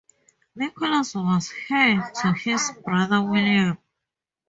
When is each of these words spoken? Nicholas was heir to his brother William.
Nicholas 0.55 1.13
was 1.13 1.53
heir 1.69 2.11
to 2.19 2.33
his 2.33 2.71
brother 2.83 3.21
William. 3.21 3.77